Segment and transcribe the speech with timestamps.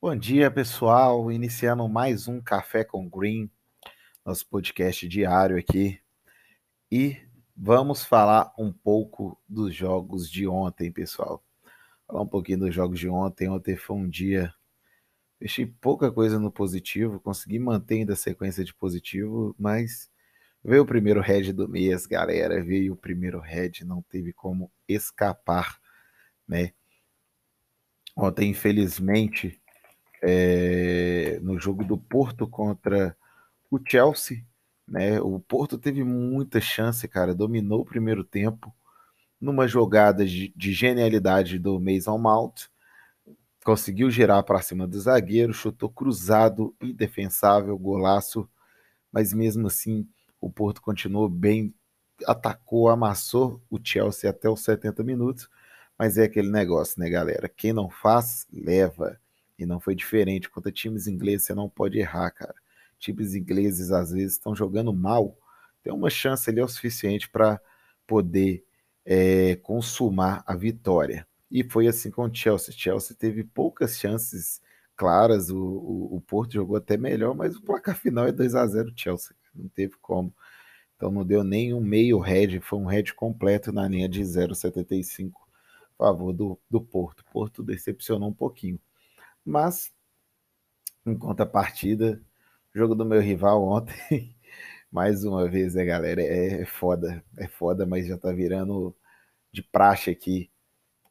[0.00, 1.28] Bom dia, pessoal.
[1.32, 3.50] Iniciando mais um Café com Green,
[4.24, 6.00] nosso podcast diário aqui.
[6.88, 7.16] E
[7.56, 11.42] vamos falar um pouco dos jogos de ontem, pessoal.
[12.06, 13.48] Falar um pouquinho dos jogos de ontem.
[13.48, 14.54] Ontem foi um dia.
[15.40, 20.08] Deixei pouca coisa no positivo, consegui manter ainda a sequência de positivo, mas
[20.62, 22.62] veio o primeiro head do mês, galera.
[22.62, 25.76] Veio o primeiro head, não teve como escapar,
[26.46, 26.72] né?
[28.16, 29.60] Ontem, infelizmente,
[30.22, 33.16] é, no jogo do Porto contra
[33.70, 34.44] o Chelsea.
[34.86, 35.20] Né?
[35.20, 38.74] O Porto teve muita chance, cara, dominou o primeiro tempo
[39.40, 42.66] numa jogada de, de genialidade do Mason Mount,
[43.64, 48.48] conseguiu girar para cima do zagueiro, chutou cruzado, indefensável, golaço,
[49.12, 50.08] mas mesmo assim
[50.40, 51.74] o Porto continuou bem,
[52.26, 55.48] atacou, amassou o Chelsea até os 70 minutos,
[55.98, 57.48] mas é aquele negócio, né, galera?
[57.48, 59.20] Quem não faz, leva.
[59.58, 60.48] E não foi diferente.
[60.48, 62.54] Contra times ingleses, você não pode errar, cara.
[62.98, 65.36] Times ingleses, às vezes, estão jogando mal.
[65.82, 67.60] Tem uma chance ali é o suficiente para
[68.06, 68.64] poder
[69.04, 71.26] é, consumar a vitória.
[71.50, 72.74] E foi assim com o Chelsea.
[72.74, 74.60] Chelsea teve poucas chances
[74.96, 75.50] claras.
[75.50, 78.92] O, o, o Porto jogou até melhor, mas o placar final é 2 a 0
[78.96, 79.34] Chelsea.
[79.54, 80.34] Não teve como.
[80.96, 85.32] Então não deu nem um meio head, foi um head completo na linha de 0,75
[85.98, 87.24] a favor do, do Porto.
[87.32, 88.80] Porto decepcionou um pouquinho.
[89.48, 89.90] Mas,
[91.06, 92.20] em contrapartida,
[92.74, 94.36] jogo do meu rival ontem,
[94.92, 96.22] mais uma vez, né, galera?
[96.22, 98.94] É, é foda, é foda, mas já tá virando
[99.50, 100.50] de praxe aqui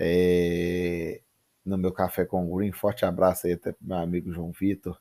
[0.00, 1.22] é,
[1.64, 2.72] no meu café com Green.
[2.72, 5.00] Forte abraço aí até pro meu amigo João Vitor,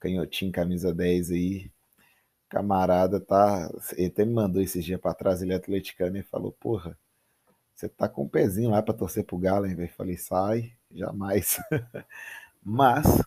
[0.00, 1.72] canhotinho, camisa 10 aí.
[2.48, 3.70] Camarada tá.
[3.96, 6.98] Ele até me mandou esses dias para trás, ele é atleticano, e falou: Porra,
[7.74, 9.92] você tá com um pezinho lá para torcer pro Galo, hein, velho?
[9.94, 11.58] Falei: Sai, jamais.
[12.62, 13.22] Mas,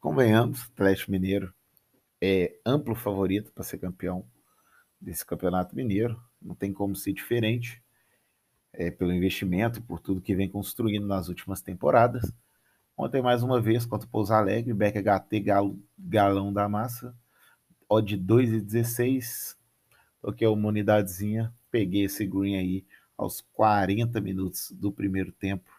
[0.00, 1.52] convenhamos, Atlético Mineiro
[2.20, 4.24] é amplo favorito para ser campeão
[5.00, 6.20] desse campeonato mineiro.
[6.40, 7.82] Não tem como ser diferente
[8.72, 12.32] é, pelo investimento, por tudo que vem construindo nas últimas temporadas.
[12.96, 17.14] Ontem, mais uma vez, contra o Pouso Alegre, Beck HT, galo, galão da massa,
[17.88, 19.56] odd 2,16.
[20.22, 22.86] Toquei uma unidadezinha, peguei esse green aí
[23.16, 25.70] aos 40 minutos do primeiro tempo.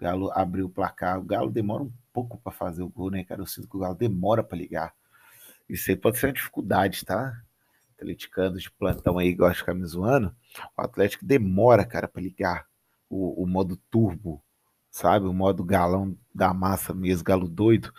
[0.00, 1.18] O Galo abriu o placar.
[1.18, 3.42] O Galo demora um pouco para fazer o gol, né, cara?
[3.42, 4.94] Eu sinto que o Galo demora para ligar.
[5.68, 7.38] Isso aí pode ser uma dificuldade, tá?
[7.96, 10.34] Atleticano de plantão aí, gosta de ficar me zoando.
[10.76, 12.66] O Atlético demora, cara, para ligar
[13.10, 14.42] o, o, modo turbo,
[14.90, 15.26] sabe?
[15.26, 17.92] O modo galão da massa mesmo, galo doido.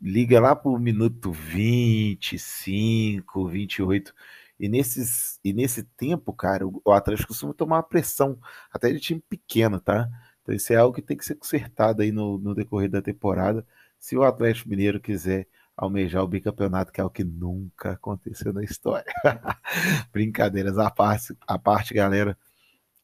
[0.00, 4.14] Liga lá pro minuto 25, 28.
[4.60, 8.38] E, nesses, e nesse tempo, cara, o, o Atlético costuma tomar uma pressão,
[8.72, 10.08] até de time pequeno, tá?
[10.48, 13.66] Então isso é algo que tem que ser consertado aí no, no decorrer da temporada.
[13.98, 18.64] Se o Atlético Mineiro quiser almejar o bicampeonato, que é o que nunca aconteceu na
[18.64, 19.12] história.
[20.10, 22.36] Brincadeiras à parte, à parte, galera.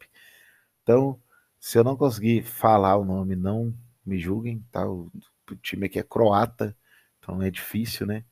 [0.82, 1.20] Então,
[1.60, 4.88] se eu não conseguir falar o nome, não me julguem, tá?
[4.88, 5.12] O,
[5.62, 6.76] time aqui é croata,
[7.18, 8.24] então é difícil, né?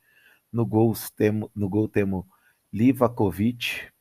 [0.51, 2.25] No gol temos, no gol temos
[2.73, 3.91] Livakovic,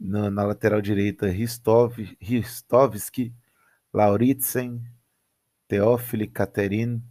[0.00, 3.34] na, na lateral direita Ristov, Ristovski,
[3.92, 4.82] Lauritsen,
[5.68, 7.02] Teófili Katerin,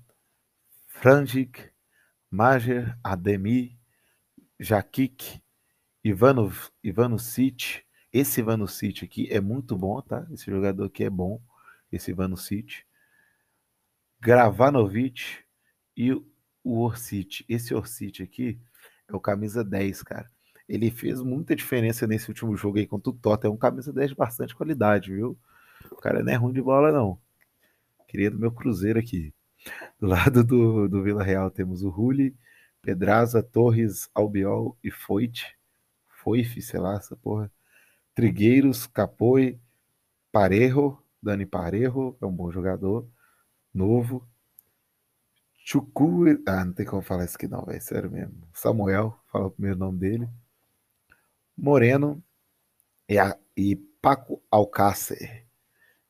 [0.87, 1.71] Franjic,
[2.31, 3.77] Majer, Ademir,
[4.59, 5.41] Jakik,
[6.03, 7.84] Ivanov, Ivanusic,
[8.15, 10.25] esse Ivanusic aqui é muito bom, tá?
[10.31, 11.41] Esse jogador aqui é bom,
[11.91, 12.85] esse Ivanusic.
[14.21, 15.43] Gravanovic
[15.97, 16.23] e o
[16.63, 17.43] Orsic.
[17.49, 18.57] Esse Orsic aqui
[19.09, 20.31] é o camisa 10, cara.
[20.67, 23.51] Ele fez muita diferença nesse último jogo aí contra o Tottenham.
[23.51, 25.37] É um camisa 10 de bastante qualidade, viu?
[25.91, 27.19] O cara não é ruim de bola, não.
[28.07, 29.33] Queria do meu Cruzeiro aqui.
[29.99, 32.33] Do lado do, do Vila Real temos o Rulli,
[32.81, 35.53] Pedraza, Torres, Albiol e Foit.
[36.07, 37.51] Foife, sei lá, essa porra.
[38.15, 39.59] Trigueiros, Capoi,
[40.31, 43.05] Parejo, Dani Parejo, é um bom jogador,
[43.73, 44.25] novo.
[45.53, 46.23] Chuku.
[46.47, 47.81] Ah, não tem como falar isso aqui não, velho.
[47.81, 48.47] Sério mesmo.
[48.53, 50.29] Samuel, fala o primeiro nome dele.
[51.57, 52.23] Moreno
[53.09, 55.45] e, a, e Paco Alcácer.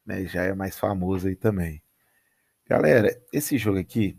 [0.05, 1.81] Né, já é mais famoso aí também.
[2.67, 4.15] Galera, esse jogo aqui,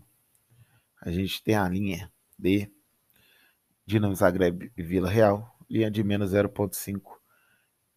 [1.01, 2.69] a gente tem a linha de
[3.85, 7.16] Dinamo Zagreb e Vila Real, linha de menos 0.5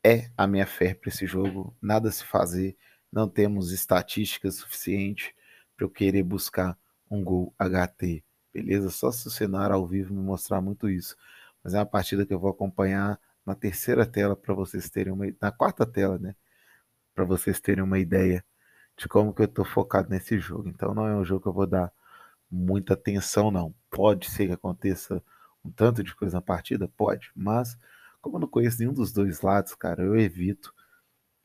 [0.04, 1.75] é a minha fé para esse jogo.
[1.81, 2.78] Nada se fazer,
[3.12, 5.31] não temos estatísticas suficientes
[5.75, 6.78] para eu querer buscar
[7.10, 8.24] um gol HT,
[8.54, 8.90] beleza?
[8.90, 11.16] Só se o cenário ao vivo me mostrar muito isso.
[11.63, 15.25] Mas é uma partida que eu vou acompanhar na terceira tela para vocês terem uma
[15.42, 16.36] na quarta tela, né?
[17.16, 18.44] Para vocês terem uma ideia
[18.98, 20.69] de como que eu estou focado nesse jogo.
[20.69, 21.92] Então não é um jogo que eu vou dar
[22.52, 23.74] muita atenção não.
[23.90, 25.24] Pode ser que aconteça
[25.63, 26.88] um tanto de coisa na partida?
[26.88, 27.78] Pode, mas
[28.21, 30.74] como eu não conheço nenhum dos dois lados, cara, eu evito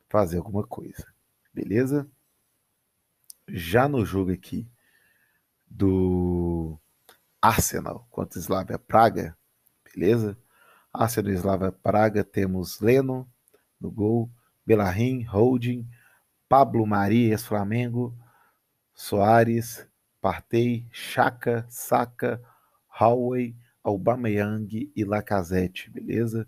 [0.09, 1.05] fazer alguma coisa.
[1.53, 2.09] Beleza?
[3.47, 4.67] Já no jogo aqui
[5.67, 6.79] do
[7.41, 9.37] Arsenal contra Slavia Praga,
[9.93, 10.37] beleza?
[10.91, 13.29] Arsenal e Slavia Praga, temos Leno
[13.79, 14.29] no gol,
[14.65, 15.87] Bellarrim, Holding,
[16.49, 18.17] Pablo Maria, ex-Flamengo,
[18.93, 19.87] Soares,
[20.21, 22.41] Partey, Chaka, Saka,
[22.87, 26.47] Holloway, Aubameyang e Lacazette, beleza?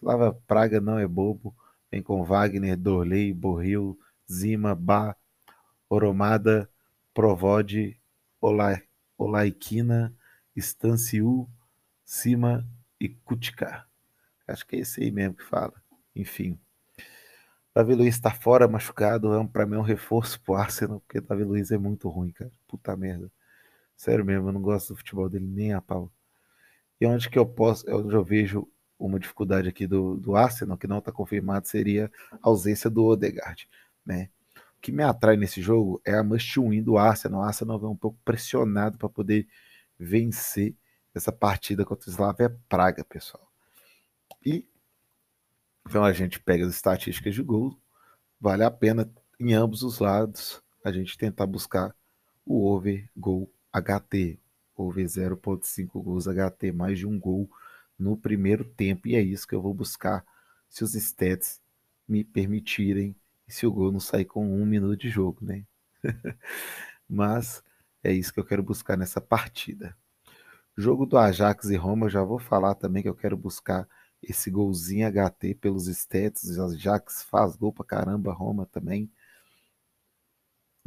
[0.00, 1.54] Slava Praga não é bobo,
[1.90, 3.98] vem com Wagner, Dorley, Borril,
[4.30, 5.16] Zima, Bá,
[5.88, 6.70] Oromada,
[7.12, 8.00] Provode,
[8.40, 8.80] Ola,
[9.16, 10.14] Olaikina,
[10.56, 11.48] Stanciu,
[12.04, 12.66] Cima
[13.00, 13.86] e Kutka.
[14.46, 15.74] Acho que é esse aí mesmo que fala.
[16.14, 16.58] Enfim.
[17.74, 19.32] Davi Luiz está fora, machucado.
[19.32, 22.30] É um, para mim é um reforço pro Arsenal, porque Davi Luiz é muito ruim,
[22.32, 22.50] cara.
[22.66, 23.30] Puta merda.
[23.96, 26.10] Sério mesmo, eu não gosto do futebol dele nem a pau.
[27.00, 28.68] E onde que eu posso, onde eu vejo
[28.98, 33.68] uma dificuldade aqui do, do Arsenal, que não está confirmado, seria a ausência do Odegaard,
[34.04, 34.28] né?
[34.76, 37.40] O que me atrai nesse jogo é a must win do Arsenal.
[37.40, 39.46] O Arsenal vem um pouco pressionado para poder
[39.98, 40.74] vencer
[41.14, 43.50] essa partida contra o Slavia Praga, pessoal.
[44.44, 44.66] E
[45.86, 47.76] então a gente pega as estatísticas de gol,
[48.40, 49.10] vale a pena
[49.40, 51.94] em ambos os lados a gente tentar buscar
[52.44, 54.38] o over gol HT,
[54.76, 57.50] over 0.5 gols HT, mais de um gol
[57.98, 60.24] no primeiro tempo, e é isso que eu vou buscar
[60.68, 61.60] se os stats
[62.06, 63.16] me permitirem
[63.46, 65.64] e se o gol não sair com um minuto de jogo, né?
[67.08, 67.62] Mas
[68.02, 69.96] é isso que eu quero buscar nessa partida.
[70.76, 73.88] Jogo do Ajax e Roma, já vou falar também que eu quero buscar
[74.22, 76.58] esse golzinho HT pelos stats.
[76.58, 79.10] Ajax faz gol pra caramba, Roma também.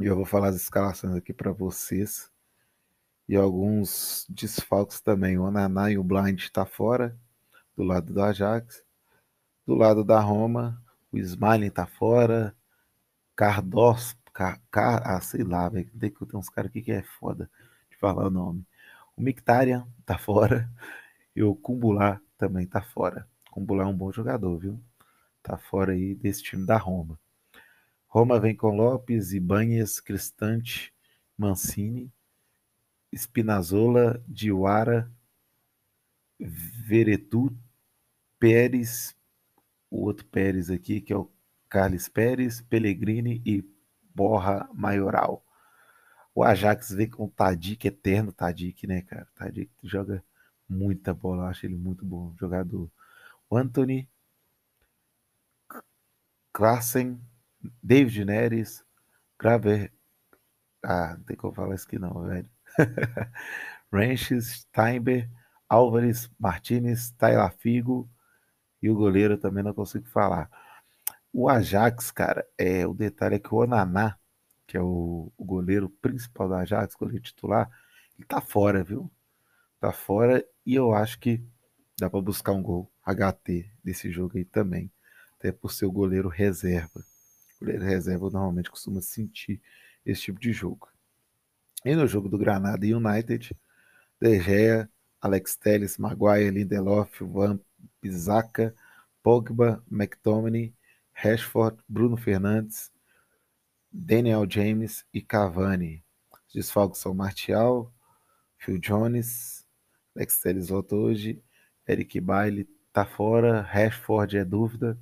[0.00, 2.31] E eu vou falar as escalações aqui para vocês
[3.28, 5.38] e alguns desfalques também.
[5.38, 7.16] O Ananá e o Blind está fora,
[7.76, 8.84] do lado do Ajax.
[9.66, 10.82] Do lado da Roma,
[11.12, 12.54] o Smiling está fora.
[13.36, 15.90] Cardos, Car, Car, ah, sei lá, velho.
[15.98, 17.50] Tem uns caras aqui que é foda
[17.90, 18.66] de falar o nome.
[19.16, 20.70] O Mictarian está fora.
[21.34, 23.26] E o Kumbula também está fora.
[23.50, 24.78] Kumbula é um bom jogador, viu?
[25.42, 27.18] Tá fora aí desse time da Roma.
[28.06, 30.92] Roma vem com Lopes, Ibanhes, Cristante,
[31.38, 32.12] Mancini.
[33.14, 35.10] Spinazzola, Diwara,
[36.38, 37.54] Veretu,
[38.38, 39.16] Pérez,
[39.90, 41.30] o outro Pérez aqui, que é o
[41.68, 43.64] Carlos Pérez, Pellegrini e
[44.14, 45.44] Borra Maioral.
[46.34, 49.28] O Ajax vem com o Tadic, eterno Tadic, né, cara?
[49.34, 50.24] Tadic joga
[50.68, 52.90] muita bola, eu acho ele muito bom jogador.
[53.48, 54.08] O Anthony,
[56.52, 57.20] Klassen,
[57.82, 58.84] David Neres,
[59.38, 59.92] Graver.
[60.82, 62.48] Ah, não tem como falar isso aqui não, velho.
[63.92, 65.28] Ranches, Steinber,
[65.68, 68.08] Álvares, Martinez, Tailafigo
[68.82, 70.50] e o goleiro também não consigo falar.
[71.32, 74.18] O Ajax, cara, é o detalhe é que o Onaná,
[74.66, 77.70] que é o, o goleiro principal do Ajax, goleiro titular,
[78.18, 79.10] ele tá fora, viu?
[79.80, 81.42] Tá fora e eu acho que
[81.98, 84.92] dá para buscar um gol HT desse jogo aí também,
[85.38, 87.00] até por ser o goleiro reserva.
[87.56, 89.60] O goleiro reserva normalmente costuma sentir
[90.04, 90.88] esse tipo de jogo.
[91.84, 93.56] E no jogo do Granada United,
[94.20, 94.88] De Gea,
[95.20, 97.58] Alex Telles, Maguire, Lindelof, Van
[98.00, 98.74] Pizzaca,
[99.22, 100.72] Pogba, McTominay,
[101.12, 102.92] Rashford, Bruno Fernandes,
[103.90, 106.04] Daniel James e Cavani.
[106.46, 107.92] Os desfalques são Martial,
[108.58, 109.66] Phil Jones,
[110.14, 111.42] Alex Telles voltou hoje,
[111.86, 114.96] Eric Bailey tá fora, Rashford é dúvida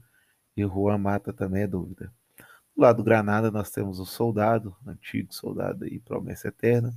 [0.56, 2.12] e Juan Mata também é dúvida.
[2.80, 6.94] Do lado do Granada, nós temos o Soldado, antigo soldado aí, promessa eterna.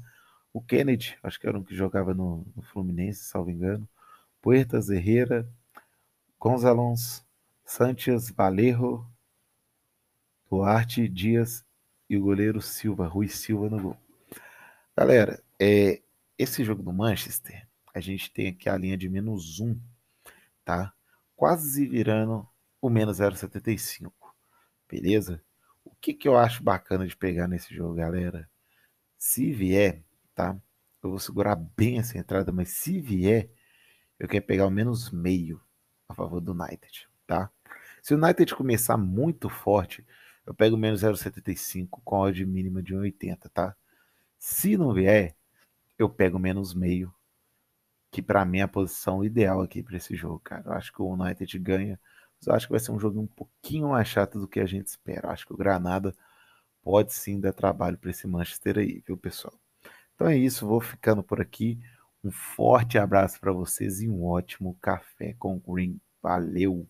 [0.53, 3.85] O Kennedy, acho que era um que jogava no, no Fluminense, salvo engano.
[4.41, 5.45] Puertas, Herrera,
[6.39, 7.25] Gonzalons,
[7.65, 9.05] Sanches, Valerro,
[10.49, 11.65] Duarte, Dias
[12.09, 13.97] e o goleiro Silva, Rui Silva no gol.
[14.95, 16.01] Galera, é,
[16.39, 19.77] esse jogo do Manchester, a gente tem aqui a linha de menos 1,
[20.63, 20.93] tá?
[21.35, 22.47] Quase virando
[22.81, 24.13] o menos 0,75,
[24.87, 25.43] beleza?
[26.03, 28.49] Que, que eu acho bacana de pegar nesse jogo, galera?
[29.17, 30.03] Se vier,
[30.35, 30.53] tá?
[31.01, 33.49] Eu vou segurar bem essa entrada, mas se vier,
[34.19, 35.61] eu quero pegar o menos meio
[36.09, 37.49] a favor do United, tá?
[38.01, 40.05] Se o United começar muito forte,
[40.45, 43.73] eu pego menos 0,75 com odd mínima de 1,80, tá?
[44.37, 45.37] Se não vier,
[45.97, 47.15] eu pego menos meio,
[48.11, 50.63] que para mim é a posição ideal aqui para esse jogo, cara.
[50.65, 51.97] Eu acho que o United ganha,
[52.47, 54.87] eu acho que vai ser um jogo um pouquinho mais chato do que a gente
[54.87, 55.31] espera.
[55.31, 56.15] Acho que o Granada
[56.81, 59.53] pode sim dar trabalho para esse Manchester aí, viu, pessoal?
[60.15, 61.79] Então é isso, vou ficando por aqui.
[62.23, 65.99] Um forte abraço para vocês e um ótimo café com green.
[66.21, 66.87] Valeu!